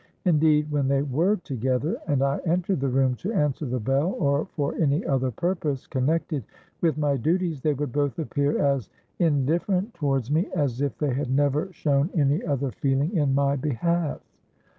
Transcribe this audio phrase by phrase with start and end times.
[0.25, 4.45] Indeed, when they were together, and I entered the room to answer the bell or
[4.47, 6.43] for any other purpose connected
[6.81, 11.29] with my duties, they would both appear as indifferent towards me as if they had
[11.29, 14.19] never shown any other feeling in my behalf.